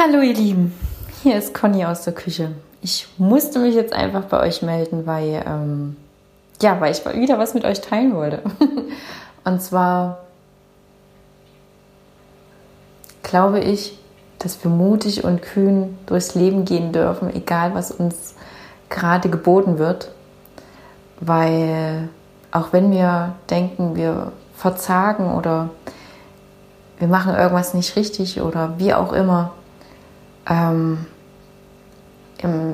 Hallo 0.00 0.20
ihr 0.20 0.34
Lieben, 0.34 0.72
hier 1.24 1.36
ist 1.36 1.52
Conny 1.54 1.84
aus 1.84 2.04
der 2.04 2.12
Küche. 2.12 2.52
Ich 2.82 3.08
musste 3.18 3.58
mich 3.58 3.74
jetzt 3.74 3.92
einfach 3.92 4.26
bei 4.26 4.38
euch 4.38 4.62
melden, 4.62 5.06
weil, 5.06 5.42
ähm, 5.44 5.96
ja, 6.62 6.80
weil 6.80 6.92
ich 6.92 7.04
wieder 7.04 7.36
was 7.40 7.52
mit 7.52 7.64
euch 7.64 7.80
teilen 7.80 8.14
wollte. 8.14 8.42
Und 9.44 9.60
zwar 9.60 10.20
glaube 13.24 13.58
ich, 13.58 13.98
dass 14.38 14.62
wir 14.62 14.70
mutig 14.70 15.24
und 15.24 15.42
kühn 15.42 15.98
durchs 16.06 16.36
Leben 16.36 16.64
gehen 16.64 16.92
dürfen, 16.92 17.34
egal 17.34 17.74
was 17.74 17.90
uns 17.90 18.36
gerade 18.90 19.28
geboten 19.28 19.78
wird. 19.78 20.12
Weil 21.18 22.08
auch 22.52 22.72
wenn 22.72 22.92
wir 22.92 23.34
denken, 23.50 23.96
wir 23.96 24.30
verzagen 24.54 25.34
oder 25.34 25.70
wir 27.00 27.08
machen 27.08 27.34
irgendwas 27.34 27.74
nicht 27.74 27.96
richtig 27.96 28.40
oder 28.40 28.78
wie 28.78 28.94
auch 28.94 29.12
immer, 29.12 29.54
ähm, 30.48 31.06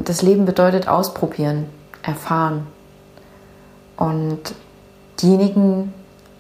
das 0.05 0.23
Leben 0.23 0.45
bedeutet 0.45 0.89
ausprobieren, 0.89 1.67
erfahren. 2.03 2.67
Und 3.97 4.55
diejenigen, 5.23 5.95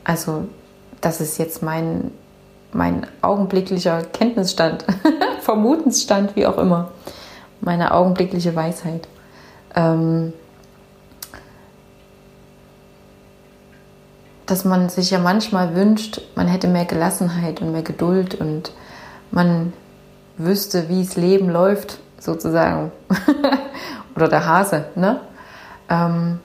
also 0.04 0.46
das 1.00 1.20
ist 1.20 1.38
jetzt 1.38 1.62
mein, 1.62 2.10
mein 2.72 3.06
augenblicklicher 3.22 4.02
Kenntnisstand, 4.02 4.84
Vermutensstand, 5.40 6.36
wie 6.36 6.46
auch 6.46 6.58
immer, 6.58 6.90
meine 7.60 7.94
augenblickliche 7.94 8.54
Weisheit. 8.54 9.08
Ähm, 9.74 10.32
dass 14.46 14.64
man 14.64 14.90
sich 14.90 15.10
ja 15.10 15.18
manchmal 15.18 15.74
wünscht, 15.74 16.20
man 16.34 16.48
hätte 16.48 16.68
mehr 16.68 16.84
Gelassenheit 16.84 17.62
und 17.62 17.72
mehr 17.72 17.82
Geduld 17.82 18.34
und 18.34 18.72
man 19.30 19.72
wüsste, 20.36 20.88
wie 20.88 21.04
das 21.04 21.16
Leben 21.16 21.50
läuft, 21.50 21.98
sozusagen. 22.18 22.92
Oder 24.16 24.28
der 24.28 24.46
Hase, 24.46 24.86
ne? 24.94 25.20
Ähm, 25.88 26.40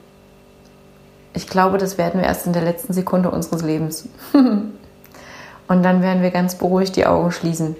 ich 1.33 1.47
glaube, 1.47 1.77
das 1.77 1.97
werden 1.97 2.19
wir 2.19 2.27
erst 2.27 2.47
in 2.47 2.53
der 2.53 2.64
letzten 2.64 2.94
Sekunde 2.94 3.30
unseres 3.31 3.61
Lebens. 3.61 4.09
Und 4.33 5.83
dann 5.83 6.02
werden 6.02 6.23
wir 6.23 6.31
ganz 6.31 6.55
beruhigt 6.55 6.95
die 6.95 7.05
Augen 7.05 7.31
schließen. 7.31 7.75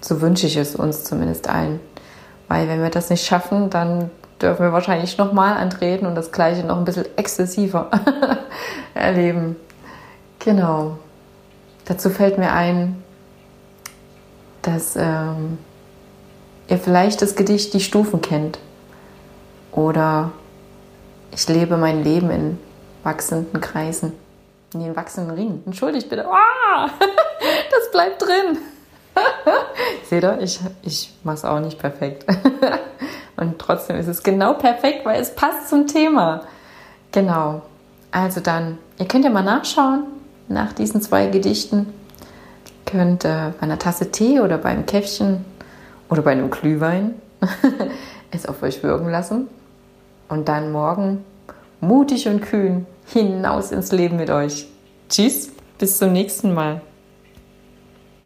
So 0.00 0.20
wünsche 0.20 0.48
ich 0.48 0.56
es 0.56 0.74
uns 0.74 1.04
zumindest 1.04 1.48
allen. 1.48 1.78
Weil 2.48 2.68
wenn 2.68 2.82
wir 2.82 2.90
das 2.90 3.08
nicht 3.08 3.24
schaffen, 3.24 3.70
dann 3.70 4.10
dürfen 4.42 4.64
wir 4.64 4.72
wahrscheinlich 4.72 5.16
nochmal 5.16 5.56
antreten 5.56 6.06
und 6.06 6.16
das 6.16 6.32
Gleiche 6.32 6.66
noch 6.66 6.76
ein 6.76 6.84
bisschen 6.84 7.06
exzessiver 7.16 7.90
erleben. 8.94 9.56
Genau. 10.40 10.98
Dazu 11.84 12.10
fällt 12.10 12.38
mir 12.38 12.52
ein, 12.52 13.02
dass 14.62 14.96
ähm, 14.96 15.58
ihr 16.68 16.78
vielleicht 16.78 17.20
das 17.22 17.34
Gedicht 17.34 17.74
Die 17.74 17.80
Stufen 17.80 18.20
kennt. 18.20 18.58
Oder 19.72 20.32
ich 21.32 21.48
lebe 21.48 21.76
mein 21.76 22.04
Leben 22.04 22.30
in 22.30 22.58
wachsenden 23.02 23.60
Kreisen. 23.60 24.12
In 24.74 24.96
wachsenden 24.96 25.34
Ringen. 25.34 25.62
Entschuldigt 25.66 26.08
bitte. 26.08 26.26
Oh, 26.28 26.88
das 27.70 27.90
bleibt 27.90 28.22
drin. 28.22 28.58
Seht 30.08 30.24
ihr, 30.24 30.40
ich, 30.40 30.60
ich 30.82 31.12
mache 31.24 31.36
es 31.36 31.44
auch 31.44 31.60
nicht 31.60 31.78
perfekt. 31.78 32.24
Und 33.36 33.58
trotzdem 33.58 33.96
ist 33.96 34.08
es 34.08 34.22
genau 34.22 34.54
perfekt, 34.54 35.04
weil 35.04 35.20
es 35.20 35.34
passt 35.34 35.68
zum 35.68 35.86
Thema. 35.86 36.42
Genau. 37.10 37.62
Also 38.10 38.40
dann, 38.40 38.78
ihr 38.98 39.06
könnt 39.06 39.24
ja 39.24 39.30
mal 39.30 39.42
nachschauen 39.42 40.04
nach 40.48 40.72
diesen 40.72 41.00
zwei 41.02 41.26
Gedichten 41.26 41.92
könnt 42.92 43.24
äh, 43.24 43.52
bei 43.58 43.62
einer 43.62 43.78
Tasse 43.78 44.10
Tee 44.10 44.40
oder 44.40 44.58
beim 44.58 44.86
Käffchen 44.86 45.44
oder 46.10 46.22
bei 46.22 46.32
einem 46.32 46.50
Glühwein 46.50 47.14
es 48.30 48.46
auf 48.46 48.62
euch 48.62 48.82
wirken 48.82 49.08
lassen 49.08 49.48
und 50.28 50.48
dann 50.48 50.70
morgen 50.70 51.24
mutig 51.80 52.28
und 52.28 52.42
kühn 52.42 52.86
hinaus 53.06 53.72
ins 53.72 53.92
Leben 53.92 54.16
mit 54.16 54.30
euch. 54.30 54.68
Tschüss, 55.08 55.50
bis 55.78 55.98
zum 55.98 56.12
nächsten 56.12 56.52
Mal. 56.54 56.82